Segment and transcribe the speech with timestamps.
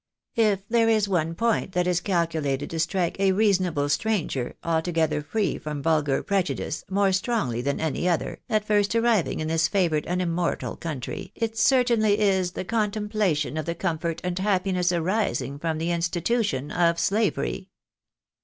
[0.51, 5.59] "If there is one point that is calculated to strike a reasonable stranger, altogether free
[5.59, 10.19] from vulgar prejudice, more strongly than any other, at first arriving in this favoured and
[10.19, 15.77] immortal country, it certainly is the contemplation of the comfort and happiness aris ing from
[15.77, 17.69] the institution of slavery."